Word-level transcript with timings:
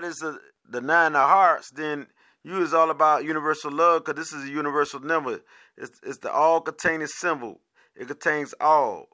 heart 0.00 0.10
is 0.10 0.18
the, 0.18 0.38
the 0.68 0.80
nine 0.80 1.14
of 1.14 1.28
hearts, 1.28 1.70
then 1.70 2.06
you 2.42 2.62
is 2.62 2.74
all 2.74 2.90
about 2.90 3.24
universal 3.24 3.70
love 3.70 4.04
because 4.04 4.18
this 4.18 4.32
is 4.32 4.48
a 4.48 4.52
universal 4.52 5.00
number. 5.00 5.40
It's, 5.76 6.00
it's 6.02 6.18
the 6.18 6.32
all 6.32 6.60
containing 6.60 7.06
symbol. 7.06 7.60
It 7.94 8.08
contains 8.08 8.54
all. 8.60 9.08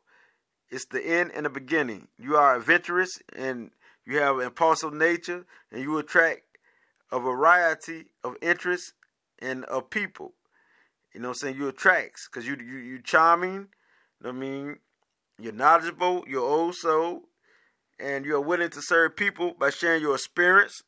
It's 0.71 0.87
the 0.87 1.05
end 1.05 1.33
and 1.35 1.47
the 1.47 1.51
beginning. 1.51 2.09
You 2.19 2.37
are 2.37 2.57
adventurous 2.57 3.11
and 3.35 3.71
you 4.05 4.19
have 4.19 4.39
an 4.39 4.47
impulsive 4.47 4.93
nature 4.93 5.45
and 5.73 5.83
you 5.83 5.99
attract 5.99 6.43
a 7.11 7.19
variety 7.19 8.07
of 8.25 8.37
interests 8.43 8.93
and 9.41 9.65
of 9.65 9.91
people. 9.91 10.35
You 11.15 11.21
know 11.21 11.29
what 11.29 11.39
I'm 11.43 11.49
saying? 11.49 11.57
You 11.57 11.69
attract 11.69 12.21
because 12.31 12.47
you, 12.47 12.57
you, 12.57 12.79
you 12.79 13.03
charming. 13.03 13.69
I 14.25 14.33
mean, 14.33 14.79
you're 15.39 15.53
knowledgeable. 15.53 16.25
You're 16.27 16.43
also, 16.43 17.23
and 17.99 18.25
you're 18.25 18.41
willing 18.41 18.71
to 18.71 18.83
serve 18.83 19.17
people 19.17 19.55
by 19.59 19.71
sharing 19.71 20.03
your 20.03 20.15
experience. 20.15 20.83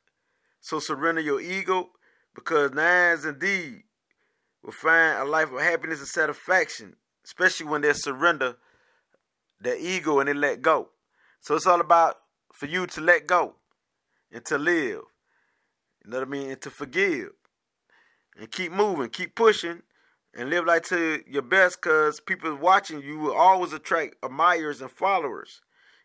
So 0.61 0.79
surrender 0.79 1.21
your 1.21 1.41
ego 1.41 1.91
because 2.35 2.73
nines 2.73 3.25
indeed 3.25 3.85
will 4.63 4.73
find 4.73 5.19
a 5.19 5.25
life 5.25 5.53
of 5.53 5.61
happiness 5.61 6.01
and 6.01 6.09
satisfaction, 6.09 6.97
especially 7.25 7.67
when 7.67 7.81
they 7.81 7.93
surrender 7.93 8.57
their 9.61 9.79
ego 9.79 10.21
and 10.21 10.29
they 10.29 10.35
let 10.35 10.63
go. 10.63 10.89
So 11.41 11.55
it's 11.55 11.67
all 11.67 11.81
about 11.81 12.17
for 12.53 12.67
you 12.67 12.87
to 12.89 13.01
let 13.01 13.27
go 13.27 13.55
and 14.33 14.45
to 14.47 14.59
live. 14.59 15.03
You 16.05 16.11
know 16.11 16.19
what 16.19 16.29
I 16.29 16.31
mean? 16.31 16.51
And 16.51 16.61
to 16.63 16.71
forgive. 16.71 17.31
And 18.37 18.51
keep 18.51 18.73
moving, 18.73 19.11
keep 19.11 19.35
pushing, 19.35 19.83
and 20.35 20.51
live 20.51 20.67
like 20.67 20.85
to 20.85 21.23
your 21.27 21.43
best 21.43 21.81
because 21.81 22.21
people 22.21 22.55
watching 22.55 23.03
you 23.03 23.19
will 23.19 23.35
always 23.35 23.73
attract 23.73 24.17
admirers 24.23 24.81
and 24.81 24.91
followers. 24.91 25.61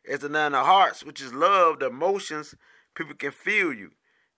As 0.10 0.20
the 0.20 0.30
nine 0.30 0.54
of 0.54 0.66
hearts, 0.66 1.04
which 1.04 1.22
is 1.22 1.34
love, 1.34 1.80
the 1.80 1.88
emotions, 1.88 2.56
people 2.96 3.16
can 3.16 3.32
feel 3.32 3.74
you. 3.74 3.92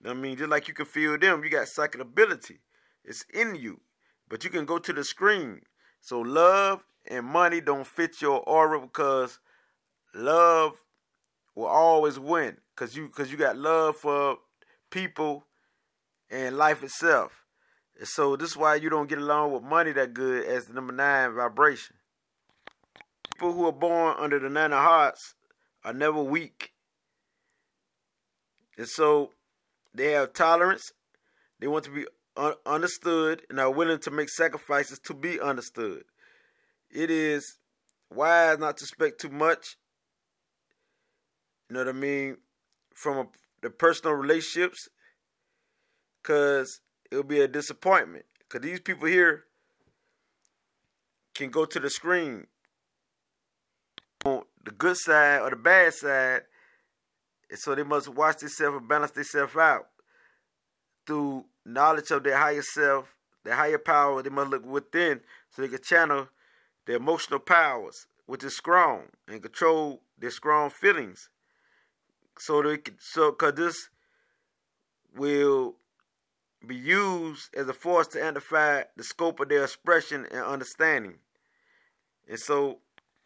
I 0.05 0.13
mean, 0.13 0.37
just 0.37 0.49
like 0.49 0.67
you 0.67 0.73
can 0.73 0.85
feel 0.85 1.17
them, 1.17 1.43
you 1.43 1.49
got 1.49 1.67
psychic 1.67 2.01
ability. 2.01 2.59
It's 3.03 3.25
in 3.33 3.55
you. 3.55 3.81
But 4.29 4.43
you 4.43 4.49
can 4.49 4.65
go 4.65 4.77
to 4.77 4.93
the 4.93 5.03
screen. 5.03 5.61
So 6.01 6.19
love 6.19 6.83
and 7.07 7.25
money 7.25 7.61
don't 7.61 7.87
fit 7.87 8.21
your 8.21 8.39
aura 8.41 8.79
because 8.79 9.39
love 10.13 10.83
will 11.55 11.65
always 11.65 12.19
win. 12.19 12.57
Cause 12.75 12.95
you 12.95 13.07
cause 13.09 13.31
you 13.31 13.37
got 13.37 13.57
love 13.57 13.95
for 13.95 14.37
people 14.91 15.45
and 16.29 16.57
life 16.57 16.83
itself. 16.83 17.45
And 17.97 18.07
so 18.07 18.35
this 18.35 18.51
is 18.51 18.57
why 18.57 18.75
you 18.75 18.89
don't 18.89 19.07
get 19.07 19.19
along 19.19 19.53
with 19.53 19.63
money 19.63 19.93
that 19.93 20.13
good 20.13 20.45
as 20.45 20.65
the 20.65 20.73
number 20.73 20.91
nine 20.91 21.33
vibration. 21.33 21.95
People 23.33 23.53
who 23.53 23.65
are 23.65 23.71
born 23.71 24.15
under 24.19 24.39
the 24.39 24.49
nine 24.49 24.73
of 24.73 24.83
hearts 24.83 25.34
are 25.85 25.93
never 25.93 26.21
weak. 26.21 26.73
And 28.77 28.87
so 28.87 29.31
they 29.93 30.11
have 30.11 30.33
tolerance. 30.33 30.91
They 31.59 31.67
want 31.67 31.85
to 31.85 31.91
be 31.91 32.05
un- 32.35 32.55
understood 32.65 33.43
and 33.49 33.59
are 33.59 33.71
willing 33.71 33.99
to 33.99 34.11
make 34.11 34.29
sacrifices 34.29 34.99
to 35.05 35.13
be 35.13 35.39
understood. 35.39 36.03
It 36.89 37.11
is 37.11 37.59
wise 38.11 38.57
not 38.57 38.77
to 38.77 38.83
expect 38.83 39.21
too 39.21 39.29
much. 39.29 39.77
You 41.69 41.75
know 41.75 41.81
what 41.81 41.89
I 41.89 41.93
mean? 41.93 42.37
From 42.93 43.17
a, 43.17 43.27
the 43.61 43.69
personal 43.69 44.15
relationships. 44.15 44.89
Because 46.21 46.81
it'll 47.11 47.23
be 47.23 47.41
a 47.41 47.47
disappointment. 47.47 48.25
Because 48.39 48.65
these 48.65 48.79
people 48.79 49.07
here 49.07 49.43
can 51.35 51.51
go 51.51 51.65
to 51.65 51.79
the 51.79 51.89
screen 51.91 52.47
the 54.65 54.71
good 54.71 54.97
side 54.97 55.41
or 55.41 55.51
the 55.51 55.55
bad 55.55 55.93
side. 55.93 56.41
And 57.49 57.59
so 57.59 57.75
they 57.75 57.83
must 57.83 58.09
watch 58.09 58.39
themselves 58.39 58.77
and 58.77 58.89
balance 58.89 59.11
themselves 59.11 59.55
out 59.55 59.87
through 61.05 61.45
knowledge 61.65 62.11
of 62.11 62.23
their 62.23 62.37
higher 62.37 62.63
self, 62.63 63.07
their 63.43 63.55
higher 63.55 63.77
power. 63.77 64.21
They 64.21 64.29
must 64.29 64.49
look 64.49 64.65
within 64.65 65.21
so 65.51 65.61
they 65.61 65.67
can 65.67 65.81
channel 65.81 66.27
their 66.85 66.97
emotional 66.97 67.39
powers, 67.39 68.07
which 68.25 68.43
is 68.43 68.57
strong, 68.57 69.03
and 69.27 69.41
control 69.41 70.01
their 70.17 70.31
strong 70.31 70.69
feelings. 70.69 71.29
So 72.39 72.61
they 72.61 72.77
can, 72.77 72.95
so 72.99 73.31
because 73.31 73.53
this 73.53 73.89
will 75.15 75.75
be 76.65 76.75
used 76.75 77.55
as 77.55 77.69
a 77.69 77.73
force 77.73 78.07
to 78.07 78.23
amplify 78.23 78.83
the 78.97 79.03
scope 79.03 79.39
of 79.39 79.49
their 79.49 79.63
expression 79.63 80.25
and 80.31 80.41
understanding. 80.41 81.19
And 82.27 82.39
so 82.39 82.79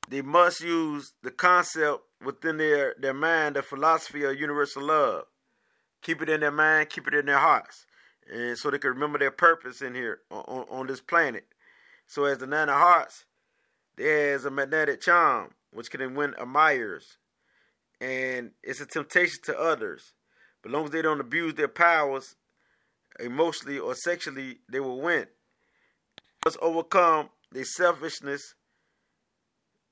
they 0.10 0.24
must 0.24 0.62
use 0.62 1.14
the 1.22 1.30
concept 1.30 2.02
within 2.26 2.58
their, 2.58 2.96
their 3.00 3.14
mind, 3.14 3.56
the 3.56 3.62
philosophy 3.62 4.24
of 4.24 4.40
universal 4.40 4.84
love. 4.84 5.26
Keep 6.02 6.24
it 6.24 6.30
in 6.30 6.40
their 6.40 6.52
mind, 6.52 6.90
keep 6.90 7.08
it 7.08 7.14
in 7.14 7.28
their 7.28 7.38
hearts. 7.38 7.86
And 8.32 8.58
so 8.58 8.72
they 8.72 8.80
can 8.80 8.90
remember 8.90 9.20
their 9.20 9.32
purpose 9.32 9.82
in 9.82 9.94
here 9.94 10.22
on, 10.32 10.66
on 10.70 10.88
this 10.88 11.00
planet. 11.00 11.46
So 12.08 12.26
as 12.26 12.40
the 12.40 12.48
nine 12.48 12.70
of 12.70 12.76
hearts, 12.76 13.26
there 13.98 14.34
is 14.34 14.46
a 14.46 14.52
magnetic 14.52 15.02
charm 15.02 15.52
which 15.72 15.92
can 15.92 16.16
win 16.16 16.34
admirers. 16.40 17.18
And 18.02 18.52
it's 18.64 18.82
a 18.82 18.88
temptation 18.88 19.40
to 19.44 19.60
others. 19.60 20.14
But 20.64 20.72
long 20.72 20.86
as 20.86 20.92
they 20.92 21.04
don't 21.04 21.22
abuse 21.22 21.54
their 21.54 21.68
powers 21.68 22.36
emotionally 23.20 23.78
or 23.78 23.94
sexually, 23.94 24.58
they 24.72 24.80
will 24.80 25.02
win. 25.02 25.28
Must 26.44 26.58
overcome 26.62 27.30
their 27.52 27.66
selfishness 27.66 28.56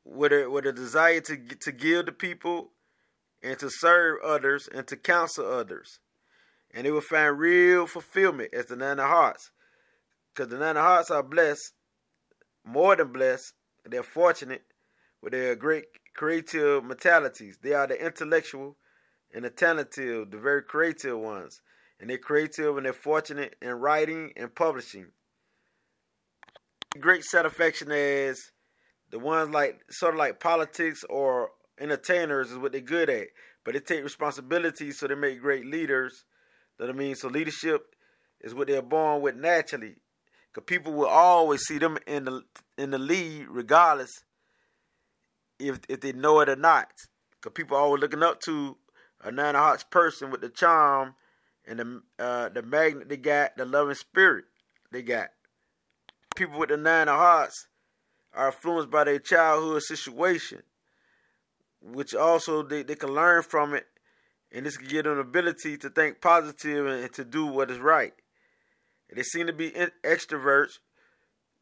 with 0.10 0.32
a 0.32 0.50
with 0.50 0.66
a 0.66 0.72
desire 0.72 1.20
to 1.22 1.38
to 1.38 1.72
give 1.72 2.06
to 2.06 2.12
people 2.12 2.72
and 3.44 3.58
to 3.60 3.70
serve 3.70 4.20
others 4.24 4.68
and 4.74 4.88
to 4.88 4.98
counsel 4.98 5.46
others, 5.46 6.00
and 6.74 6.86
they 6.86 6.92
will 6.92 7.02
find 7.02 7.38
real 7.38 7.88
fulfillment 7.88 8.54
as 8.54 8.68
the 8.68 8.76
nine 8.76 9.00
of 9.00 9.08
hearts, 9.08 9.52
because 10.34 10.50
the 10.50 10.58
nine 10.58 10.78
of 10.78 10.84
hearts 10.84 11.12
are 11.12 11.24
blessed, 11.24 11.74
more 12.66 12.96
than 12.96 13.12
blessed. 13.12 13.54
They're 13.86 14.04
fortunate 14.04 14.64
with 15.22 15.32
their 15.34 15.56
great 15.56 15.86
creative 16.16 16.84
mentalities. 16.84 17.58
They 17.62 17.74
are 17.74 17.88
the 17.88 18.04
intellectual 18.04 18.76
and 19.34 19.46
the 19.46 19.50
talented, 19.50 20.32
the 20.32 20.38
very 20.38 20.64
creative 20.64 21.18
ones 21.18 21.62
and 22.00 22.10
they're 22.10 22.18
creative 22.18 22.78
and 22.78 22.86
they're 22.86 22.94
fortunate 22.94 23.56
in 23.62 23.72
writing 23.72 24.32
and 24.36 24.54
publishing. 24.54 25.08
Great 27.00 27.24
satisfaction 27.24 27.92
as 27.92 28.52
the 29.12 29.20
ones 29.20 29.54
like 29.54 29.82
sort 29.90 30.14
of 30.14 30.20
like 30.20 30.40
politics 30.40 31.04
or 31.10 31.52
entertainers 31.80 32.52
is 32.52 32.58
what 32.58 32.72
they're 32.72 32.82
good 32.82 33.10
at, 33.10 33.28
but 33.64 33.74
they 33.74 33.80
take 33.80 34.04
responsibility, 34.04 34.92
so 34.92 35.08
they 35.08 35.16
make 35.16 35.42
great 35.42 35.66
leaders. 35.66 36.26
That 36.80 36.90
I 36.90 36.94
mean, 36.94 37.16
so 37.16 37.28
leadership 37.28 37.96
is 38.42 38.54
what 38.54 38.68
they're 38.68 38.82
born 38.82 39.22
with 39.22 39.36
naturally, 39.36 39.96
because 40.54 40.66
people 40.66 40.94
will 40.94 41.08
always 41.08 41.62
see 41.64 41.78
them 41.78 41.98
in 42.06 42.26
the 42.26 42.44
in 42.78 42.92
the 42.92 43.00
lead 43.00 43.48
regardless 43.50 44.24
if 45.60 45.80
if 45.90 46.02
they 46.02 46.12
know 46.12 46.40
it 46.42 46.50
or 46.50 46.56
not. 46.56 46.90
Because 47.42 47.54
people 47.54 47.78
are 47.78 47.82
always 47.82 48.02
looking 48.02 48.24
up 48.24 48.42
to 48.42 48.78
a 49.24 49.32
nine 49.32 49.56
of 49.56 49.62
hearts 49.62 49.84
person 49.84 50.32
with 50.32 50.42
the 50.42 50.50
charm 50.50 51.16
and 51.66 51.80
the 51.80 52.02
uh, 52.20 52.50
the 52.50 52.62
magnet 52.62 53.10
they 53.10 53.18
got, 53.18 53.58
the 53.58 53.66
loving 53.66 53.96
spirit 53.96 54.46
they 54.92 55.02
got. 55.02 55.30
People 56.36 56.60
with 56.60 56.70
the 56.70 56.78
nine 56.78 57.08
of 57.08 57.18
hearts 57.18 57.68
are 58.38 58.48
influenced 58.48 58.92
by 58.92 59.04
their 59.04 59.18
childhood 59.18 59.82
situation, 59.82 60.62
which 61.82 62.14
also 62.14 62.62
they, 62.62 62.84
they 62.84 62.96
can 62.96 63.10
learn 63.10 63.42
from 63.42 63.74
it, 63.74 63.88
and 64.52 64.66
this 64.66 64.78
can 64.78 64.88
give 64.88 65.06
them 65.06 65.16
the 65.16 65.22
ability 65.22 65.76
to 65.78 65.90
think 65.90 66.22
positive 66.22 66.86
and, 66.86 67.04
and 67.04 67.14
to 67.14 67.26
do 67.26 67.48
what 67.48 67.72
is 67.72 67.80
right. 67.80 68.14
They 69.14 69.24
seem 69.24 69.48
to 69.48 69.54
be 69.54 69.70
in, 69.76 69.90
extroverts, 70.04 70.74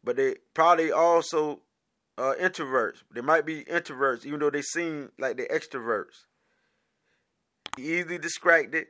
but 0.04 0.18
they 0.18 0.36
probably 0.54 0.92
also 0.92 1.62
uh, 2.18 2.34
introverts. 2.42 2.98
They 3.14 3.22
might 3.22 3.46
be 3.46 3.64
introverts, 3.64 4.26
even 4.26 4.40
though 4.42 4.50
they 4.50 4.62
seem 4.62 5.12
like 5.18 5.38
they're 5.38 5.48
extroverts. 5.48 6.26
Easily 7.78 8.18
distracted, 8.18 8.88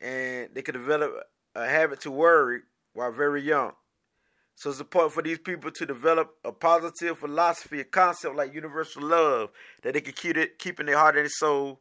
and 0.00 0.48
they 0.54 0.62
could 0.62 0.74
develop 0.74 1.12
a 1.54 1.66
habit 1.66 2.00
to 2.00 2.10
worry 2.10 2.60
while 2.94 3.12
very 3.12 3.42
young. 3.42 3.72
So 4.54 4.70
it's 4.70 4.80
important 4.80 5.12
for 5.12 5.22
these 5.22 5.38
people 5.38 5.70
to 5.72 5.86
develop 5.86 6.36
a 6.44 6.52
positive 6.52 7.18
philosophy, 7.18 7.80
a 7.80 7.84
concept 7.84 8.36
like 8.36 8.54
universal 8.54 9.02
love 9.02 9.50
that 9.82 9.94
they 9.94 10.00
can 10.00 10.12
keep 10.12 10.36
it 10.36 10.58
keep 10.58 10.78
in 10.78 10.86
their 10.86 10.96
heart 10.96 11.16
and 11.16 11.24
their 11.24 11.28
soul, 11.28 11.80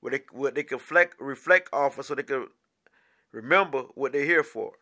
where 0.00 0.12
they 0.12 0.20
where 0.32 0.50
they 0.50 0.62
can 0.62 0.78
reflect 0.78 1.20
reflect 1.20 1.68
off 1.72 1.98
of, 1.98 2.06
so 2.06 2.14
they 2.14 2.22
can 2.22 2.48
remember 3.32 3.82
what 3.94 4.12
they're 4.12 4.24
here 4.24 4.42
for. 4.42 4.72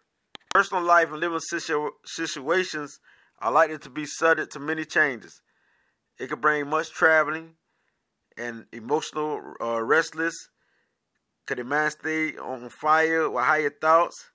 Personal 0.55 0.84
life 0.84 1.11
and 1.11 1.20
living 1.20 1.40
situ- 1.40 1.90
situations 2.05 3.00
are 3.40 3.52
likely 3.52 3.79
to 3.79 3.90
be 3.90 4.06
subject 4.06 4.52
to 4.52 4.61
many 4.61 4.84
changes. 4.84 5.43
It 6.19 6.29
can 6.29 6.40
bring 6.40 6.69
much 6.69 6.90
traveling 6.90 7.55
and 8.38 8.67
emotional 8.72 9.55
uh, 9.61 9.82
restless 9.82 10.49
could 11.46 11.58
the 11.58 11.64
mind 11.64 11.93
stay 11.93 12.37
on 12.37 12.69
fire 12.70 13.31
with 13.31 13.44
higher 13.44 13.70
thoughts 13.70 14.31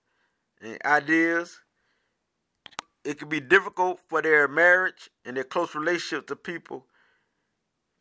and 0.62 0.78
ideas? 0.86 1.60
It 3.04 3.18
can 3.18 3.30
be 3.30 3.40
difficult 3.40 4.00
for 4.08 4.22
their 4.22 4.48
marriage 4.48 5.10
and 5.26 5.36
their 5.36 5.44
close 5.44 5.74
relationship 5.74 6.28
to 6.28 6.36
people 6.36 6.86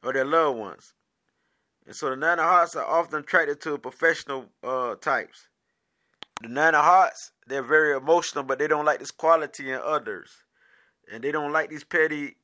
or 0.03 0.13
their 0.13 0.25
loved 0.25 0.59
ones. 0.59 0.95
And 1.87 1.97
so 1.97 2.11
the 2.11 2.17
nine 2.17 2.39
of 2.39 2.45
hearts 2.45 2.77
are 2.77 2.85
often 2.85 3.21
attracted 3.21 3.61
to 3.63 3.79
professional 3.79 4.47
uh, 4.63 4.97
types. 4.97 5.49
The 6.43 6.49
nine 6.49 6.75
of 6.75 6.85
hearts, 6.85 7.33
they're 7.47 7.63
very 7.63 7.97
emotional, 7.97 8.45
but 8.45 8.59
they 8.59 8.67
don't 8.67 8.85
like 8.85 8.99
this 8.99 9.11
quality 9.11 9.71
in 9.71 9.81
others. 9.83 10.31
And 11.11 11.25
they 11.25 11.33
don't 11.33 11.53
like 11.53 11.71
these 11.71 11.85
petty 11.85 12.37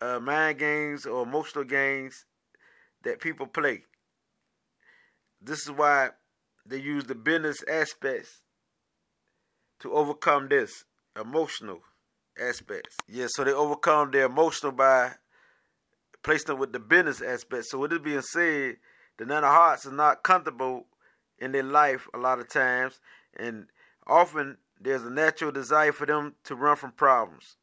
uh, 0.00 0.18
mind 0.20 0.58
games 0.58 1.06
or 1.06 1.22
emotional 1.22 1.64
games 1.64 2.26
that 3.04 3.20
people 3.20 3.46
play. 3.46 3.84
This 5.40 5.62
is 5.62 5.70
why 5.70 6.10
they 6.66 6.78
use 6.78 7.04
the 7.04 7.14
business 7.14 7.64
aspects 7.68 8.42
to 9.80 9.92
overcome 9.92 10.48
this 10.48 10.84
emotional 11.20 11.80
aspects. 12.40 12.96
Yeah, 13.08 13.26
so 13.28 13.44
they 13.44 13.52
overcome 13.52 14.10
their 14.10 14.26
emotional 14.26 14.72
by 14.72 15.12
placing 16.22 16.46
them 16.46 16.58
with 16.58 16.72
the 16.72 16.80
business 16.80 17.20
aspect. 17.20 17.66
So 17.66 17.78
with 17.78 17.92
it 17.92 18.02
being 18.02 18.22
said, 18.22 18.76
the 19.18 19.26
nine 19.26 19.44
of 19.44 19.50
hearts 19.50 19.86
is 19.86 19.92
not 19.92 20.22
comfortable 20.22 20.86
in 21.38 21.52
their 21.52 21.62
life 21.62 22.08
a 22.14 22.18
lot 22.18 22.38
of 22.38 22.48
times 22.48 23.00
and 23.36 23.66
often 24.06 24.56
there's 24.80 25.02
a 25.02 25.10
natural 25.10 25.52
desire 25.52 25.92
for 25.92 26.06
them 26.06 26.34
to 26.44 26.54
run 26.54 26.76
from 26.76 26.92
problems 26.92 27.56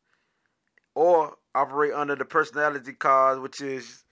or 0.95 1.35
operate 1.55 1.93
under 1.93 2.15
the 2.15 2.25
personality 2.25 2.93
cards, 2.93 3.39
which 3.39 3.61
is 3.61 4.03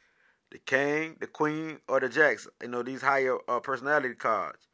the 0.51 0.57
king, 0.59 1.15
the 1.19 1.27
queen, 1.27 1.79
or 1.87 1.99
the 1.99 2.09
jacks. 2.09 2.47
You 2.61 2.69
know, 2.69 2.83
these 2.83 3.01
higher 3.01 3.37
uh, 3.47 3.59
personality 3.59 4.15
cards, 4.15 4.67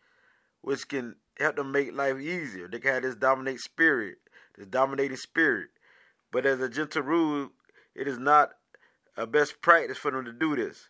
which 0.61 0.87
can 0.87 1.15
help 1.39 1.55
them 1.55 1.71
make 1.71 1.93
life 1.93 2.19
easier. 2.19 2.67
They 2.67 2.79
can 2.79 2.93
have 2.93 3.03
this 3.03 3.15
dominate 3.15 3.59
spirit, 3.59 4.17
this 4.57 4.67
dominating 4.67 5.17
spirit. 5.17 5.69
But 6.31 6.45
as 6.45 6.59
a 6.59 6.69
gentle 6.69 7.03
rule, 7.03 7.49
it 7.95 8.07
is 8.07 8.17
not 8.17 8.51
a 9.15 9.27
best 9.27 9.61
practice 9.61 9.97
for 9.97 10.11
them 10.11 10.25
to 10.25 10.33
do 10.33 10.55
this, 10.55 10.89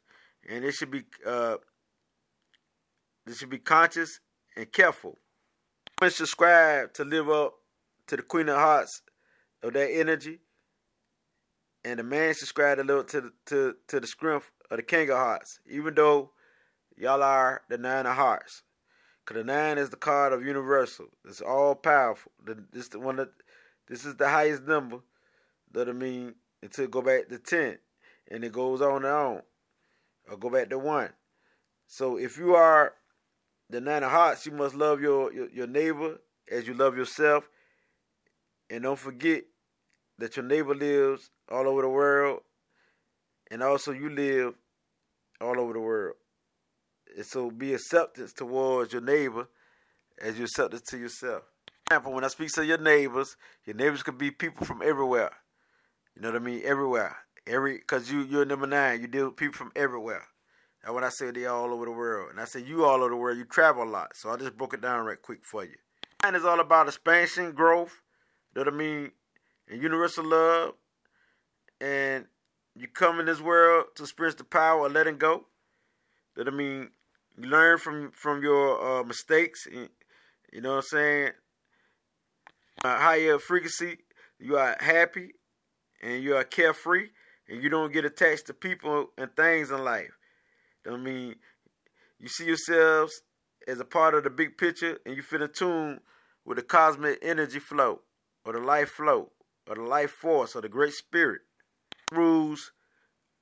and 0.50 0.64
it 0.64 0.74
should 0.74 0.92
be 0.92 1.04
uh, 1.26 1.58
they 3.26 3.34
should 3.34 3.50
be 3.50 3.60
conscious 3.60 4.20
and 4.56 4.72
careful 4.72 5.18
subscribe 6.10 6.94
to 6.94 7.06
live 7.06 7.30
up 7.30 7.54
to 8.08 8.18
the 8.18 8.24
Queen 8.24 8.50
of 8.50 8.58
Hearts 8.58 9.02
of 9.62 9.74
that 9.74 9.90
energy, 9.90 10.40
and 11.86 12.00
the 12.00 12.04
man 12.04 12.34
subscribe 12.34 12.78
to 12.78 12.84
live 12.84 13.08
to 13.08 13.22
the, 13.22 13.32
to 13.48 13.76
to 13.88 14.00
the 14.00 14.08
strength 14.08 14.52
of 14.70 14.78
the 14.78 14.84
King 14.84 15.10
of 15.10 15.18
Hearts. 15.18 15.60
Even 15.70 15.94
though 15.94 16.32
y'all 16.98 17.24
are 17.24 17.62
the 17.70 17.78
Nine 17.78 18.06
of 18.06 18.16
Hearts, 18.16 18.64
because 19.26 19.42
the 19.42 19.46
nine 19.46 19.78
is 19.78 19.90
the 19.90 19.98
card 19.98 20.34
of 20.34 20.46
universal. 20.46 21.06
It's 21.26 21.42
all 21.42 21.76
powerful. 21.76 22.32
This 22.72 22.90
the 22.90 23.00
one 23.00 23.18
that 23.18 23.30
this 23.88 24.06
is 24.06 24.16
the 24.16 24.30
highest 24.30 24.64
number. 24.64 25.00
That 25.72 25.90
I 25.90 25.94
mean 25.94 26.36
until 26.62 26.88
go 26.88 27.02
back 27.02 27.30
to 27.30 27.40
ten, 27.40 27.78
and 28.30 28.44
it 28.44 28.52
goes 28.52 28.82
on 28.82 28.98
and 28.98 29.06
on, 29.06 29.42
or 30.30 30.38
go 30.38 30.50
back 30.50 30.70
to 30.70 30.80
one. 30.80 31.10
So 31.88 32.18
if 32.18 32.38
you 32.38 32.56
are 32.56 32.94
the 33.70 33.82
nine 33.82 34.04
of 34.04 34.12
hearts, 34.12 34.46
you 34.46 34.52
must 34.52 34.76
love 34.76 35.02
your, 35.02 35.34
your, 35.34 35.50
your 35.50 35.68
neighbor 35.68 36.20
as 36.52 36.68
you 36.68 36.74
love 36.74 36.96
yourself. 36.98 37.50
And 38.70 38.84
don't 38.84 39.00
forget 39.00 39.44
that 40.20 40.36
your 40.36 40.46
neighbor 40.46 40.76
lives 40.76 41.30
all 41.52 41.68
over 41.68 41.82
the 41.82 41.90
world. 41.90 42.42
And 43.52 43.62
also 43.62 43.92
you 43.92 44.10
live 44.10 44.54
all 45.42 45.60
over 45.60 45.74
the 45.74 45.80
world. 45.80 46.16
And 47.16 47.26
so 47.26 47.52
be 47.52 47.74
acceptance 47.74 48.34
towards 48.34 48.94
your 48.94 49.02
neighbor 49.02 49.48
as 50.22 50.38
you 50.38 50.46
accept 50.46 50.74
it 50.74 50.86
to 50.88 50.98
yourself. 50.98 51.44
For 51.68 51.96
example, 51.96 52.14
when 52.14 52.24
I 52.24 52.30
speak 52.30 52.52
to 52.54 52.66
your 52.66 52.78
neighbors, 52.78 53.36
your 53.66 53.76
neighbors 53.76 54.04
could 54.04 54.18
be 54.18 54.32
people 54.32 54.66
from 54.66 54.82
everywhere. 54.82 55.32
You 56.16 56.22
know 56.22 56.32
what 56.32 56.42
I 56.42 56.44
mean? 56.46 56.62
Everywhere. 56.64 57.18
Every 57.46 57.78
because 57.78 58.12
you 58.12 58.22
you're 58.24 58.46
number 58.46 58.68
nine. 58.68 59.02
You 59.02 59.08
deal 59.08 59.26
with 59.26 59.36
people 59.36 59.58
from 59.58 59.72
everywhere. 59.76 60.26
And 60.84 60.94
when 60.94 61.04
I 61.04 61.10
say 61.10 61.32
they 61.32 61.46
all 61.46 61.74
over 61.74 61.86
the 61.86 61.92
world, 61.92 62.32
and 62.32 62.40
I 62.40 62.46
say 62.46 62.62
you 62.62 62.84
all 62.84 63.02
over 63.02 63.10
the 63.10 63.16
world, 63.16 63.38
you 63.38 63.46
travel 63.46 63.84
a 63.84 63.90
lot. 63.90 64.16
So 64.16 64.30
I 64.30 64.38
just 64.38 64.58
broke 64.58 64.74
it 64.74 64.82
down 64.82 65.06
right 65.06 65.22
quick 65.22 65.40
for 65.44 65.64
you. 65.64 65.76
And 66.24 66.36
it's 66.36 66.46
all 66.46 66.60
about 66.60 66.88
expansion, 66.88 67.52
growth. 67.52 68.02
You 68.56 68.64
know 68.64 68.72
what 68.72 68.74
I 68.74 68.78
mean? 68.78 69.12
And 69.70 69.82
universal 69.82 70.26
love. 70.26 70.74
And 71.80 72.26
you 72.76 72.88
come 72.88 73.20
in 73.20 73.26
this 73.26 73.42
world 73.42 73.86
to 73.96 74.04
experience 74.04 74.36
the 74.36 74.44
power 74.44 74.86
of 74.86 74.92
letting 74.92 75.18
go. 75.18 75.46
That 76.36 76.48
I 76.48 76.52
mean, 76.52 76.90
learn 77.38 77.78
from 77.78 78.12
from 78.12 78.42
your 78.42 79.00
uh, 79.00 79.04
mistakes. 79.04 79.68
You 80.52 80.62
know 80.62 80.72
what 80.72 80.76
I'm 80.78 80.82
saying? 80.84 81.32
A 82.84 82.98
higher 82.98 83.40
frequency, 83.40 83.98
you 84.40 84.58
are 84.58 84.76
happy, 84.80 85.32
and 86.02 86.24
you 86.24 86.36
are 86.36 86.44
carefree, 86.44 87.10
and 87.48 87.64
you 87.64 87.70
don't 87.70 87.94
get 87.94 88.06
attached 88.06 88.48
to 88.48 88.54
people 88.54 89.08
and 89.18 89.36
things 89.36 89.72
in 89.72 89.84
life. 89.84 90.18
I 90.86 90.98
mean, 90.98 91.36
you 92.20 92.28
see 92.28 92.46
yourselves 92.46 93.22
as 93.68 93.80
a 93.80 93.86
part 93.86 94.14
of 94.14 94.24
the 94.24 94.30
big 94.30 94.58
picture 94.58 94.98
and 95.06 95.16
you 95.16 95.22
feel 95.22 95.42
in 95.42 95.50
tune 95.52 96.00
with 96.46 96.58
the 96.58 96.64
cosmic 96.64 97.20
energy 97.22 97.60
flow 97.60 98.02
or 98.46 98.54
the 98.54 98.60
life 98.60 98.90
flow 98.90 99.32
or 99.68 99.76
the 99.76 99.82
life 99.82 100.12
force 100.12 100.56
or 100.56 100.62
the 100.62 100.70
great 100.70 100.94
spirit. 100.94 101.42
Rules, 102.12 102.72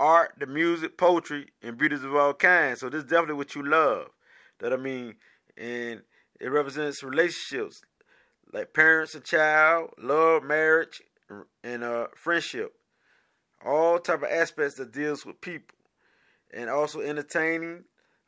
art, 0.01 0.33
the 0.39 0.47
music, 0.47 0.97
poetry, 0.97 1.47
and 1.61 1.77
beauties 1.77 2.03
of 2.03 2.15
all 2.15 2.33
kinds. 2.33 2.79
So 2.79 2.89
this 2.89 3.03
is 3.03 3.09
definitely 3.09 3.35
what 3.35 3.53
you 3.53 3.63
love. 3.63 4.07
That 4.59 4.73
I 4.73 4.77
mean, 4.77 5.15
and 5.55 6.01
it 6.39 6.49
represents 6.49 7.03
relationships 7.03 7.81
like 8.51 8.73
parents 8.73 9.13
and 9.15 9.23
child, 9.23 9.91
love, 9.97 10.43
marriage, 10.43 11.01
and 11.63 11.83
uh, 11.83 12.07
friendship. 12.15 12.73
All 13.63 13.99
type 13.99 14.23
of 14.23 14.29
aspects 14.29 14.75
that 14.75 14.91
deals 14.91 15.25
with 15.25 15.39
people 15.39 15.77
and 16.51 16.69
also 16.69 16.99
entertaining. 17.01 17.83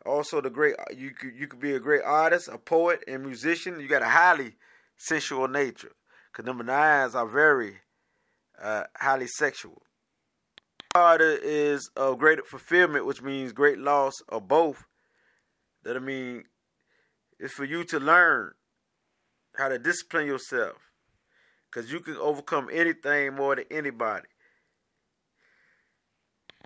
Also, 0.06 0.42
the 0.42 0.50
great 0.50 0.76
you 0.96 1.12
could 1.12 1.34
you 1.36 1.48
could 1.48 1.60
be 1.60 1.74
a 1.74 1.80
great 1.80 2.04
artist, 2.04 2.50
a 2.50 2.58
poet, 2.58 3.04
and 3.08 3.26
musician. 3.26 3.80
You 3.80 3.88
got 3.88 4.02
a 4.02 4.10
highly 4.10 4.54
sensual 4.98 5.48
nature, 5.48 5.94
because 6.32 6.46
number 6.46 6.64
nines 6.64 7.16
are 7.16 7.26
very 7.26 7.78
uh, 8.62 8.84
highly 8.96 9.28
sexual. 9.28 9.82
Harder 10.96 11.38
is 11.42 11.90
of 11.96 12.20
great 12.20 12.46
fulfillment, 12.46 13.06
which 13.06 13.22
means 13.22 13.52
great 13.52 13.80
loss, 13.80 14.22
or 14.30 14.42
both. 14.42 14.86
That 15.84 15.96
I 15.96 16.00
mean, 16.00 16.44
it's 17.40 17.54
for 17.54 17.66
you 17.66 17.84
to 17.86 18.00
learn 18.00 18.54
how 19.56 19.70
to 19.70 19.80
discipline 19.80 20.28
yourself, 20.28 20.78
because 21.70 21.92
you 21.92 22.00
can 22.00 22.16
overcome 22.18 22.70
anything 22.72 23.36
more 23.36 23.56
than 23.56 23.66
anybody 23.70 24.28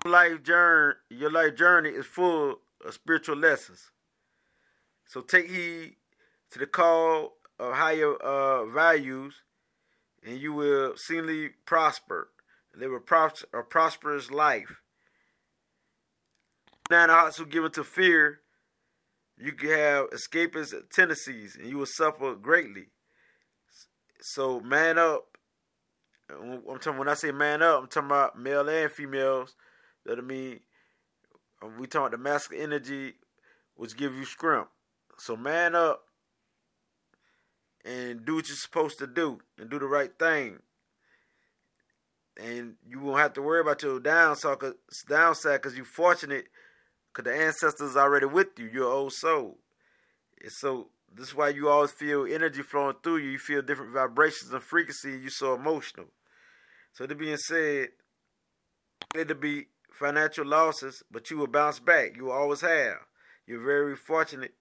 life 0.04 0.42
journey, 0.42 0.94
your 1.10 1.30
life 1.30 1.56
journey 1.56 1.90
is 1.90 2.06
full 2.06 2.56
of 2.84 2.94
spiritual 2.94 3.36
lessons. 3.36 3.90
So 5.06 5.20
take 5.20 5.50
heed 5.50 5.96
to 6.52 6.58
the 6.58 6.66
call 6.66 7.34
of 7.58 7.74
higher 7.74 8.14
uh, 8.14 8.66
values, 8.66 9.34
and 10.24 10.38
you 10.38 10.52
will 10.52 10.96
seemingly 10.96 11.50
prosper. 11.64 12.28
A, 12.74 13.00
pros- 13.00 13.44
a 13.52 13.62
prosperous 13.62 14.30
life. 14.30 14.82
Nine 16.90 17.08
hearts 17.08 17.36
who 17.36 17.46
given 17.46 17.70
to 17.72 17.84
fear, 17.84 18.40
you 19.36 19.52
can 19.52 19.70
have 19.70 20.10
escapist 20.10 20.74
tendencies, 20.90 21.56
and 21.56 21.68
you 21.68 21.78
will 21.78 21.86
suffer 21.86 22.34
greatly. 22.34 22.86
So 24.20 24.60
man 24.60 24.98
up. 24.98 25.24
I'm 26.30 26.78
talking 26.78 26.98
when 26.98 27.08
I 27.08 27.14
say 27.14 27.32
man 27.32 27.62
up, 27.62 27.82
I'm 27.82 27.88
talking 27.88 28.10
about 28.10 28.38
male 28.38 28.68
and 28.68 28.90
females 28.90 29.54
that 30.04 30.18
I 30.18 30.22
mean, 30.22 30.60
we 31.78 31.86
talk 31.86 32.10
the 32.10 32.18
masculine 32.18 32.64
energy, 32.64 33.14
which 33.76 33.96
give 33.96 34.14
you 34.14 34.24
scrimp. 34.24 34.68
So 35.18 35.36
man 35.36 35.74
up 35.74 36.02
and 37.84 38.24
do 38.24 38.36
what 38.36 38.48
you're 38.48 38.56
supposed 38.56 38.98
to 38.98 39.06
do 39.06 39.38
and 39.58 39.70
do 39.70 39.78
the 39.78 39.86
right 39.86 40.10
thing. 40.18 40.58
And 42.38 42.74
you 42.88 43.00
won't 43.00 43.18
have 43.18 43.32
to 43.34 43.42
worry 43.42 43.60
about 43.60 43.82
your 43.82 43.98
downside 43.98 44.60
because 44.60 45.76
you're 45.76 45.84
fortunate 45.84 46.46
because 47.12 47.32
the 47.32 47.36
ancestors 47.36 47.96
are 47.96 48.04
already 48.04 48.26
with 48.26 48.58
you. 48.58 48.70
You're 48.72 48.90
old 48.90 49.12
soul. 49.12 49.58
And 50.40 50.52
so 50.52 50.88
this 51.12 51.28
is 51.28 51.34
why 51.34 51.48
you 51.48 51.68
always 51.68 51.90
feel 51.90 52.26
energy 52.26 52.62
flowing 52.62 52.96
through 53.02 53.18
you. 53.18 53.30
You 53.30 53.38
feel 53.38 53.62
different 53.62 53.92
vibrations 53.92 54.52
and 54.52 54.62
frequency. 54.62 55.18
You're 55.18 55.30
so 55.30 55.54
emotional. 55.54 56.06
So 56.92 57.06
that 57.06 57.18
being 57.18 57.36
said, 57.36 57.88
it 59.14 59.28
to 59.28 59.34
be 59.34 59.66
financial 59.90 60.46
losses, 60.46 61.02
but 61.10 61.30
you 61.30 61.38
will 61.38 61.46
bounce 61.46 61.80
back. 61.80 62.16
You 62.16 62.26
will 62.26 62.32
always 62.32 62.60
have. 62.60 62.98
You're 63.46 63.64
very 63.64 63.96
fortunate, 63.96 64.54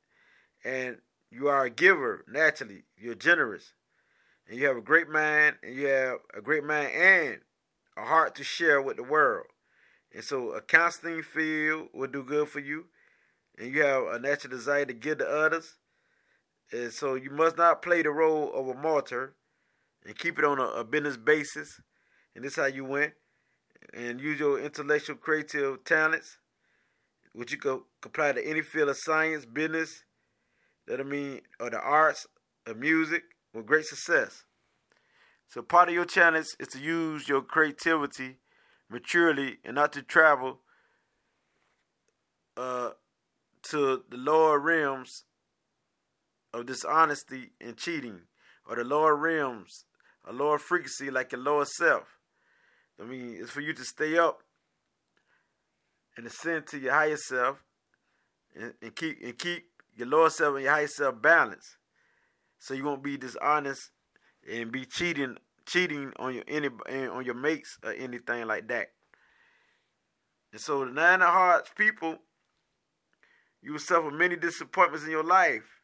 and 0.63 0.97
you 1.29 1.47
are 1.47 1.65
a 1.65 1.69
giver 1.69 2.23
naturally. 2.27 2.83
You're 2.97 3.15
generous, 3.15 3.73
and 4.47 4.57
you 4.57 4.65
have 4.67 4.77
a 4.77 4.81
great 4.81 5.09
mind, 5.09 5.57
and 5.61 5.75
you 5.75 5.87
have 5.87 6.19
a 6.35 6.41
great 6.41 6.63
mind 6.63 6.91
and 6.93 7.39
a 7.97 8.05
heart 8.05 8.35
to 8.35 8.43
share 8.43 8.81
with 8.81 8.97
the 8.97 9.03
world. 9.03 9.47
And 10.13 10.23
so, 10.23 10.51
a 10.51 10.61
counseling 10.61 11.23
field 11.23 11.89
will 11.93 12.07
do 12.07 12.23
good 12.23 12.47
for 12.47 12.59
you, 12.59 12.85
and 13.57 13.73
you 13.73 13.81
have 13.83 14.03
a 14.07 14.19
natural 14.19 14.51
desire 14.51 14.85
to 14.85 14.93
give 14.93 15.17
to 15.17 15.27
others. 15.27 15.75
And 16.71 16.91
so, 16.91 17.15
you 17.15 17.29
must 17.29 17.57
not 17.57 17.81
play 17.81 18.01
the 18.01 18.11
role 18.11 18.53
of 18.53 18.67
a 18.67 18.79
martyr, 18.79 19.35
and 20.05 20.17
keep 20.17 20.39
it 20.39 20.45
on 20.45 20.59
a, 20.59 20.65
a 20.65 20.83
business 20.83 21.17
basis. 21.17 21.81
And 22.35 22.45
this 22.45 22.53
is 22.53 22.57
how 22.57 22.67
you 22.67 22.85
win 22.85 23.13
and 23.93 24.21
use 24.21 24.39
your 24.39 24.59
intellectual 24.59 25.15
creative 25.15 25.83
talents 25.83 26.37
which 27.37 27.51
you 27.51 27.57
could 27.59 27.81
apply 28.03 28.31
to 28.31 28.43
any 28.43 28.63
field 28.63 28.89
of 28.89 28.97
science, 28.97 29.45
business, 29.45 30.03
that 30.87 30.99
I 30.99 31.03
mean, 31.03 31.41
or 31.59 31.69
the 31.69 31.79
arts, 31.79 32.25
or 32.67 32.73
music, 32.73 33.23
with 33.53 33.67
great 33.67 33.85
success. 33.85 34.43
So 35.47 35.61
part 35.61 35.89
of 35.89 35.95
your 35.95 36.05
challenge 36.05 36.47
is 36.59 36.67
to 36.69 36.79
use 36.79 37.29
your 37.29 37.41
creativity 37.41 38.37
maturely 38.89 39.57
and 39.63 39.75
not 39.75 39.93
to 39.93 40.01
travel 40.01 40.59
uh, 42.57 42.91
to 43.69 44.03
the 44.09 44.17
lower 44.17 44.59
realms 44.59 45.23
of 46.53 46.65
dishonesty 46.65 47.51
and 47.61 47.77
cheating, 47.77 48.21
or 48.67 48.75
the 48.75 48.83
lower 48.83 49.15
realms, 49.15 49.85
a 50.25 50.33
lower 50.33 50.57
frequency 50.57 51.11
like 51.11 51.31
your 51.31 51.41
lower 51.41 51.65
self. 51.65 52.17
I 52.99 53.03
mean, 53.03 53.37
it's 53.39 53.51
for 53.51 53.61
you 53.61 53.73
to 53.73 53.83
stay 53.83 54.17
up 54.17 54.39
and 56.15 56.25
ascend 56.25 56.67
to 56.67 56.79
your 56.79 56.93
higher 56.93 57.17
self 57.17 57.57
and, 58.55 58.73
and 58.81 58.95
keep 58.95 59.19
and 59.23 59.37
keep 59.37 59.65
your 59.95 60.07
lower 60.07 60.29
self 60.29 60.55
and 60.55 60.63
your 60.63 60.73
higher 60.73 60.87
self 60.87 61.21
balanced. 61.21 61.77
So 62.59 62.73
you 62.73 62.83
won't 62.83 63.03
be 63.03 63.17
dishonest 63.17 63.91
and 64.51 64.71
be 64.71 64.85
cheating 64.85 65.37
cheating 65.65 66.13
on 66.17 66.33
your 66.33 66.43
any 66.47 66.69
on 67.07 67.25
your 67.25 67.35
mates 67.35 67.77
or 67.83 67.91
anything 67.91 68.47
like 68.47 68.67
that. 68.69 68.91
And 70.51 70.61
so 70.61 70.85
the 70.85 70.91
nine 70.91 71.21
of 71.21 71.29
hearts 71.29 71.71
people, 71.75 72.17
you 73.61 73.73
will 73.73 73.79
suffer 73.79 74.09
many 74.09 74.35
disappointments 74.35 75.05
in 75.05 75.11
your 75.11 75.23
life. 75.23 75.81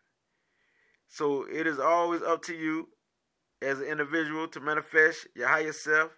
So 1.08 1.46
it 1.52 1.68
is 1.68 1.80
always 1.80 2.22
up 2.22 2.42
to 2.44 2.56
you 2.56 2.90
as 3.62 3.80
an 3.80 3.86
individual 3.86 4.48
to 4.48 4.60
manifest 4.60 5.28
your 5.36 5.48
higher 5.48 5.74
self, 5.74 6.12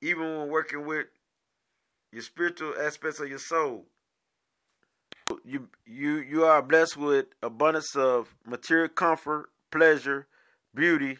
even 0.00 0.38
when 0.38 0.48
working 0.48 0.86
with 0.86 1.06
your 2.12 2.22
spiritual 2.22 2.74
aspects 2.80 3.20
of 3.20 3.28
your 3.28 3.38
soul. 3.38 3.86
You 5.44 5.68
you 5.84 6.18
you 6.18 6.44
are 6.44 6.62
blessed 6.62 6.96
with 6.96 7.26
abundance 7.42 7.96
of 7.96 8.34
material 8.46 8.88
comfort, 8.88 9.50
pleasure, 9.70 10.26
beauty, 10.74 11.18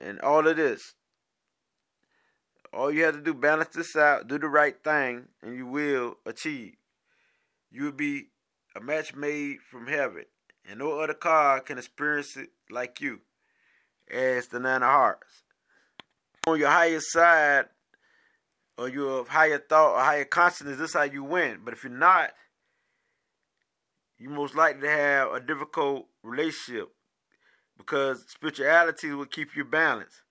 and 0.00 0.20
all 0.20 0.46
of 0.46 0.56
this. 0.56 0.94
All 2.72 2.90
you 2.90 3.04
have 3.04 3.14
to 3.14 3.20
do 3.20 3.34
balance 3.34 3.74
this 3.74 3.94
out, 3.96 4.28
do 4.28 4.38
the 4.38 4.48
right 4.48 4.82
thing, 4.82 5.28
and 5.42 5.56
you 5.56 5.66
will 5.66 6.16
achieve. 6.24 6.74
You 7.70 7.84
will 7.84 7.92
be 7.92 8.28
a 8.74 8.80
match 8.80 9.14
made 9.14 9.58
from 9.70 9.86
heaven, 9.86 10.24
and 10.68 10.78
no 10.78 11.00
other 11.00 11.14
card 11.14 11.66
can 11.66 11.76
experience 11.76 12.36
it 12.36 12.48
like 12.70 13.00
you, 13.00 13.20
as 14.10 14.48
the 14.48 14.58
Nine 14.58 14.82
of 14.82 14.88
Hearts. 14.88 15.42
On 16.46 16.58
your 16.58 16.70
higher 16.70 17.00
side, 17.00 17.66
or 18.78 18.88
you're 18.88 19.24
higher 19.26 19.58
thought 19.58 19.96
or 19.96 20.00
higher 20.00 20.24
consciousness, 20.24 20.78
this 20.78 20.90
is 20.90 20.96
how 20.96 21.02
you 21.02 21.22
win. 21.22 21.60
But 21.64 21.74
if 21.74 21.84
you're 21.84 21.92
not, 21.92 22.30
you 24.18 24.30
most 24.30 24.54
likely 24.54 24.82
to 24.82 24.90
have 24.90 25.32
a 25.32 25.40
difficult 25.40 26.06
relationship 26.22 26.88
because 27.82 28.24
spirituality 28.28 29.12
will 29.12 29.26
keep 29.26 29.56
you 29.56 29.64
balanced. 29.64 30.22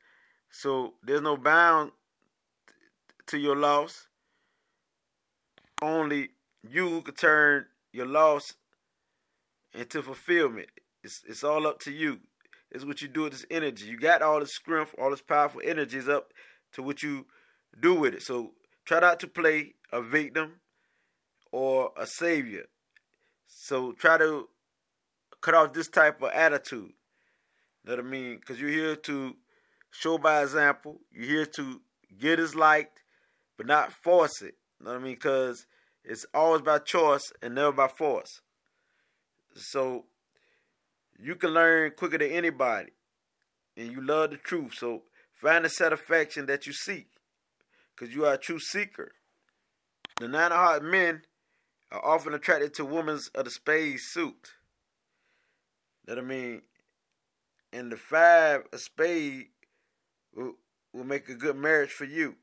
So 0.50 0.94
there's 1.04 1.22
no 1.22 1.38
bound 1.38 1.92
to 3.28 3.38
your 3.38 3.56
loss. 3.56 4.08
Only 5.82 6.30
you 6.68 7.02
can 7.02 7.16
turn 7.16 7.66
your 7.92 8.06
loss 8.06 8.54
into 9.74 10.02
fulfillment. 10.02 10.70
It's 11.04 11.24
it's 11.28 11.44
all 11.44 11.68
up 11.68 11.80
to 11.82 11.92
you. 11.92 12.20
It's 12.72 12.86
what 12.86 13.02
you 13.02 13.08
do 13.08 13.24
with 13.24 13.34
this 13.34 13.46
energy. 13.52 13.86
You 13.86 13.98
got 13.98 14.22
all 14.22 14.40
this 14.40 14.56
strength, 14.56 14.96
all 14.98 15.12
this 15.12 15.22
powerful 15.22 15.62
energy 15.64 15.98
is 15.98 16.08
up 16.08 16.32
to 16.74 16.84
what 16.84 17.04
you 17.04 17.26
do 17.82 17.96
with 17.96 18.14
it. 18.14 18.22
So 18.22 18.52
try 18.86 19.00
not 19.00 19.20
to 19.22 19.28
play 19.28 19.76
a 19.92 20.02
victim 20.02 20.62
or 21.52 21.92
a 21.98 22.06
savior. 22.08 22.66
So 23.48 23.92
try 23.92 24.18
to 24.18 24.48
cut 25.42 25.56
off 25.56 25.74
this 25.74 25.90
type 25.90 26.22
of 26.22 26.32
attitude. 26.34 26.94
What 27.86 28.00
I 28.00 28.04
mean? 28.04 28.38
Because 28.40 28.60
you're 28.60 28.70
here 28.70 28.96
to 28.96 29.36
show 29.92 30.18
by 30.18 30.42
example. 30.42 31.00
You're 31.12 31.28
here 31.28 31.46
to 31.48 31.82
get 32.20 32.40
as 32.40 32.56
liked, 32.56 33.02
but 33.58 33.66
not 33.66 33.92
force 33.92 34.42
it. 34.42 34.56
You 34.80 34.86
know 34.86 34.94
what 34.94 35.02
I 35.02 35.04
mean? 35.04 35.14
Because 35.16 35.66
it's 36.04 36.26
always 36.34 36.62
by 36.62 36.80
choice 36.80 37.32
and 37.42 37.56
never 37.56 37.72
by 37.72 37.88
force. 37.88 38.42
So 39.56 40.06
you 41.20 41.36
can 41.36 41.52
learn 41.52 41.92
quicker 41.98 42.18
than 42.18 42.32
anybody. 42.32 42.92
And 43.78 43.92
you 43.92 44.02
love 44.02 44.32
the 44.32 44.38
truth. 44.38 44.74
So 44.76 45.04
find 45.34 45.66
the 45.66 45.70
satisfaction 45.70 46.46
that 46.48 46.68
you 46.68 46.74
seek 46.74 47.08
because 47.96 48.14
you 48.14 48.26
are 48.26 48.34
a 48.34 48.38
true 48.38 48.60
seeker. 48.60 49.14
The 50.20 50.28
nine 50.28 50.52
of 50.52 50.58
heart 50.58 50.84
men 50.84 51.22
are 51.92 52.04
often 52.04 52.34
attracted 52.34 52.74
to 52.76 52.86
women 52.86 53.20
of 53.36 53.46
the 53.46 53.52
spade 53.52 54.00
suit. 54.00 54.54
That 56.06 56.18
I 56.18 56.22
mean, 56.22 56.62
and 57.74 57.92
the 57.92 57.98
five 57.98 58.64
of 58.72 58.80
spade 58.80 59.48
will, 60.34 60.56
will 60.94 61.04
make 61.04 61.30
a 61.30 61.36
good 61.36 61.56
marriage 61.56 61.92
for 61.92 62.06
you. 62.06 62.36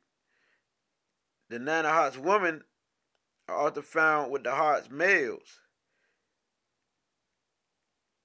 The 1.50 1.58
nine 1.58 1.84
of 1.84 1.92
hearts 1.92 2.18
women 2.18 2.62
are 3.48 3.66
often 3.66 3.82
found 3.82 4.30
with 4.30 4.44
the 4.44 4.52
hearts 4.52 4.90
males. 4.90 5.60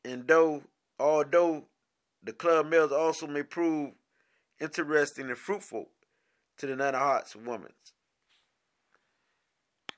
And 0.05 0.27
though, 0.27 0.63
although 0.99 1.65
the 2.21 2.33
club 2.33 2.67
males 2.67 2.91
also 2.91 3.27
may 3.27 3.43
prove 3.43 3.91
interesting 4.59 5.29
and 5.29 5.37
fruitful, 5.37 5.89
to 6.57 6.67
the 6.67 6.75
Nine 6.75 6.95
of 6.95 7.01
Hearts 7.01 7.35
woman. 7.35 7.71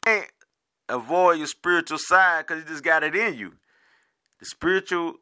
Can't 0.03 0.31
avoid 0.87 1.37
your 1.37 1.47
spiritual 1.47 1.97
side 1.97 2.45
because 2.47 2.63
you 2.63 2.69
just 2.69 2.83
got 2.83 3.03
it 3.03 3.15
in 3.15 3.35
you. 3.35 3.53
The 4.39 4.45
spiritual, 4.45 5.15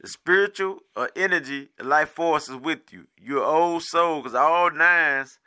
the 0.00 0.08
spiritual 0.08 0.78
or 0.96 1.04
uh, 1.04 1.08
energy, 1.14 1.68
life 1.78 2.10
force 2.10 2.48
is 2.48 2.56
with 2.56 2.90
you. 2.90 3.06
You're 3.20 3.44
old 3.44 3.82
soul 3.82 4.22
because 4.22 4.34
all 4.34 4.70
nines 4.70 5.38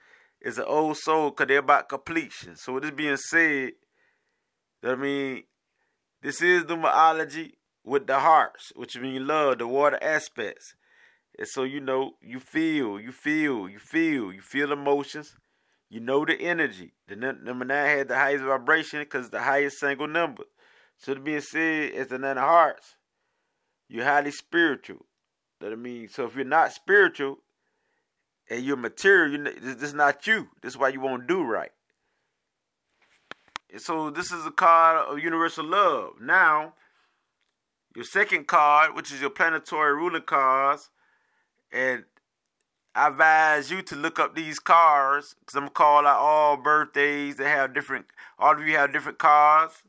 is 0.42 0.60
an 0.60 0.66
old 0.68 0.98
soul 0.98 1.32
because 1.32 1.48
they're 1.48 1.58
about 1.58 1.90
completion. 1.90 2.56
So 2.56 2.74
with 2.74 2.84
this 2.84 2.92
being 2.92 3.18
said, 3.18 3.72
I 4.84 4.96
mean, 4.96 5.44
this 6.22 6.42
is 6.42 6.64
numerology 6.66 7.54
with 7.84 8.06
the 8.06 8.20
hearts, 8.20 8.72
which 8.76 8.98
means 8.98 9.28
love, 9.28 9.58
the 9.58 9.68
water 9.68 9.98
aspects. 10.02 10.76
And 11.38 11.48
so 11.48 11.64
you 11.64 11.80
know, 11.80 12.12
you 12.22 12.40
feel, 12.40 13.00
you 13.00 13.12
feel, 13.12 13.68
you 13.68 13.80
feel, 13.80 14.32
you 14.32 14.42
feel 14.42 14.72
emotions. 14.72 15.36
You 15.90 16.00
know 16.00 16.26
the 16.26 16.40
energy. 16.40 16.94
The 17.08 17.16
number 17.16 17.66
nine 17.66 17.98
had 17.98 18.08
the 18.08 18.16
highest 18.16 18.44
vibration 18.44 19.00
because 19.00 19.30
the 19.30 19.42
highest 19.42 19.80
single 19.80 20.08
number. 20.08 20.44
So 20.98 21.14
to 21.14 21.20
being 21.20 21.42
said, 21.42 21.94
as 21.94 22.08
the 22.08 22.20
nine 22.20 22.38
of 22.38 22.44
hearts, 22.44 22.96
you're 23.88 24.06
highly 24.06 24.32
spiritual. 24.32 25.06
That 25.60 25.72
I 25.72 25.76
mean, 25.76 26.10
so 26.10 26.26
if 26.26 26.36
you're 26.36 26.46
not 26.46 26.74
spiritual 26.74 27.38
and 28.50 28.64
you're 28.64 28.78
material, 28.78 29.32
you 29.32 29.44
this 29.44 29.82
is 29.82 29.94
not 29.94 30.28
you. 30.28 30.50
This 30.62 30.74
is 30.74 30.78
why 30.78 30.90
you 30.90 31.00
won't 31.00 31.28
do 31.28 31.44
right. 31.44 31.72
And 33.72 33.82
so 33.82 34.10
this 34.10 34.32
is 34.32 34.46
a 34.46 34.52
card 34.52 35.08
of 35.08 35.20
universal 35.20 35.66
love. 35.66 36.14
Now, 36.22 36.74
your 37.96 38.06
second 38.06 38.48
card, 38.48 38.96
which 38.96 39.12
is 39.12 39.22
your 39.22 39.30
planetary 39.30 39.94
ruler 39.94 40.20
cards, 40.20 40.90
and 41.72 42.04
I 42.96 43.08
advise 43.08 43.72
you 43.72 43.82
to 43.84 43.96
look 43.96 44.20
up 44.20 44.36
these 44.36 44.60
cards 44.60 45.36
because 45.40 45.56
I'm 45.56 45.64
gonna 45.64 45.72
call 45.72 46.06
out 46.06 46.20
all 46.20 46.58
birthdays 46.58 47.38
that 47.38 47.48
have 47.48 47.74
different. 47.74 48.06
All 48.38 48.54
of 48.54 48.68
you 48.68 48.76
have 48.76 48.94
different 48.94 49.18
cards. 49.18 49.82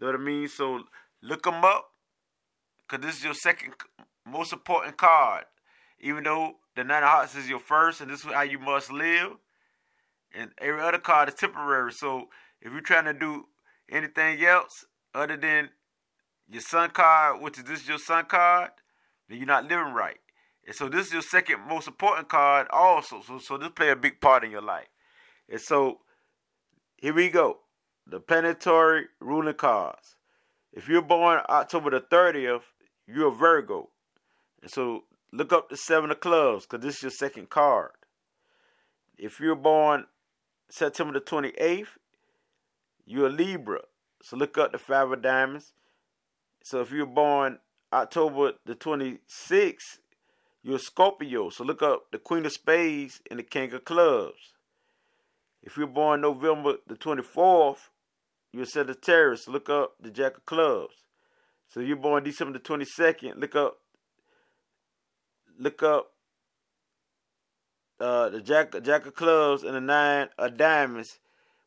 Know 0.00 0.06
what 0.06 0.14
I 0.14 0.18
mean? 0.18 0.48
So 0.48 0.84
look 1.22 1.42
them 1.42 1.64
up 1.64 1.90
because 2.88 3.04
this 3.04 3.18
is 3.18 3.24
your 3.24 3.34
second 3.34 3.74
most 4.26 4.52
important 4.52 4.96
card. 4.96 5.44
Even 6.00 6.24
though 6.24 6.56
the 6.74 6.84
Nine 6.84 7.02
of 7.02 7.08
Hearts 7.08 7.34
is 7.34 7.48
your 7.48 7.58
first, 7.58 8.00
and 8.00 8.10
this 8.10 8.24
is 8.24 8.32
how 8.32 8.42
you 8.42 8.58
must 8.58 8.92
live. 8.92 9.32
And 10.34 10.50
every 10.58 10.80
other 10.80 10.98
card 10.98 11.28
is 11.28 11.34
temporary. 11.34 11.92
So 11.92 12.28
if 12.60 12.72
you're 12.72 12.82
trying 12.82 13.06
to 13.06 13.14
do 13.14 13.46
anything 13.90 14.44
else 14.44 14.84
other 15.14 15.36
than 15.36 15.70
your 16.48 16.60
sun 16.60 16.90
card, 16.90 17.40
which 17.40 17.58
is 17.58 17.64
this 17.64 17.88
your 17.88 17.98
sun 17.98 18.26
card, 18.26 18.70
then 19.28 19.38
you're 19.38 19.46
not 19.46 19.64
living 19.64 19.94
right. 19.94 20.18
And 20.66 20.74
so 20.74 20.88
this 20.88 21.06
is 21.06 21.12
your 21.12 21.22
second 21.22 21.60
most 21.68 21.88
important 21.88 22.28
card 22.28 22.66
also. 22.70 23.22
So 23.26 23.38
so 23.38 23.56
this 23.56 23.70
play 23.74 23.90
a 23.90 23.96
big 23.96 24.20
part 24.20 24.44
in 24.44 24.50
your 24.50 24.62
life. 24.62 24.88
And 25.48 25.60
so 25.60 26.00
here 26.96 27.14
we 27.14 27.28
go. 27.28 27.60
The 28.06 28.20
planetary 28.20 29.06
ruling 29.20 29.54
cards. 29.54 30.16
If 30.72 30.88
you're 30.88 31.02
born 31.02 31.40
October 31.48 31.90
the 31.90 32.00
30th, 32.00 32.62
you're 33.06 33.28
a 33.28 33.34
Virgo. 33.34 33.90
And 34.62 34.70
so 34.70 35.04
look 35.32 35.52
up 35.52 35.68
the 35.68 35.76
seven 35.76 36.10
of 36.10 36.20
clubs 36.20 36.66
because 36.66 36.84
this 36.84 36.96
is 36.96 37.02
your 37.02 37.10
second 37.10 37.50
card. 37.50 37.92
If 39.18 39.40
you're 39.40 39.56
born 39.56 40.06
September 40.68 41.14
the 41.14 41.20
28th, 41.20 41.86
you're 43.04 43.28
a 43.28 43.30
Libra. 43.30 43.82
So 44.22 44.36
look 44.36 44.58
up 44.58 44.72
the 44.72 44.78
five 44.78 45.10
of 45.10 45.22
diamonds. 45.22 45.72
So 46.62 46.80
if 46.80 46.90
you're 46.90 47.06
born 47.06 47.60
October 47.92 48.52
the 48.64 48.74
26th, 48.74 49.98
you're 50.62 50.76
a 50.76 50.80
Scorpio, 50.80 51.48
so 51.50 51.62
look 51.62 51.80
up 51.80 52.10
the 52.10 52.18
Queen 52.18 52.44
of 52.44 52.52
Spades 52.52 53.20
and 53.30 53.38
the 53.38 53.44
King 53.44 53.72
of 53.72 53.84
Clubs. 53.84 54.54
If 55.62 55.76
you're 55.76 55.86
born 55.86 56.22
November 56.22 56.74
the 56.88 56.96
24th, 56.96 57.90
you're 58.52 58.64
a 58.64 58.66
Sagittarius. 58.66 59.46
Look 59.46 59.68
up 59.68 59.94
the 60.00 60.10
Jack 60.10 60.38
of 60.38 60.46
Clubs. 60.46 61.05
So 61.76 61.82
you're 61.82 61.96
born 61.96 62.24
December 62.24 62.58
the 62.58 62.64
22nd. 62.64 63.38
Look 63.38 63.54
up. 63.54 63.76
Look 65.58 65.82
up. 65.82 66.10
Uh, 68.00 68.30
the 68.30 68.40
Jack 68.40 68.82
Jack 68.82 69.04
of 69.04 69.14
Clubs 69.14 69.62
and 69.62 69.74
the 69.74 69.80
Nine 69.82 70.28
of 70.38 70.56
Diamonds, 70.56 71.18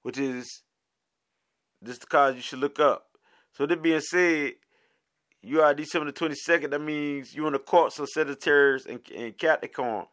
which 0.02 0.18
is 0.18 0.64
this 1.80 2.00
the 2.00 2.08
cards 2.08 2.38
you 2.38 2.42
should 2.42 2.58
look 2.58 2.80
up. 2.80 3.06
So 3.54 3.68
that 3.68 3.84
being 3.84 4.02
said, 4.02 4.54
you 5.44 5.62
are 5.62 5.76
December 5.76 6.12
the 6.12 6.20
22nd. 6.20 6.72
That 6.72 6.82
means 6.82 7.36
you're 7.36 7.46
in 7.46 7.54
the 7.54 7.60
courts 7.60 8.00
of 8.00 8.10
Sagittarius 8.10 8.88
and, 8.88 9.02
and 9.16 9.38
Capricorn. 9.38 10.08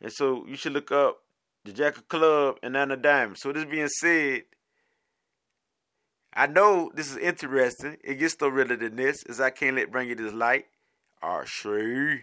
And 0.00 0.10
so 0.10 0.46
you 0.46 0.56
should 0.56 0.72
look 0.72 0.90
up 0.92 1.18
the 1.66 1.74
Jack 1.74 1.98
of 1.98 2.08
Club 2.08 2.56
and 2.62 2.72
Nine 2.72 2.90
of 2.90 3.02
Diamonds. 3.02 3.40
So 3.42 3.52
this 3.52 3.66
being 3.66 3.88
said, 3.88 4.44
I 6.34 6.46
know 6.46 6.90
this 6.94 7.10
is 7.10 7.18
interesting. 7.18 7.98
It 8.02 8.14
gets 8.14 8.40
no 8.40 8.48
realer 8.48 8.76
than 8.76 8.96
this, 8.96 9.22
as 9.24 9.40
I 9.40 9.50
can't 9.50 9.76
let 9.76 9.90
bring 9.90 10.08
you 10.08 10.14
this 10.14 10.32
light. 10.32 10.66
Ah, 11.22 11.44
sure. 11.44 12.20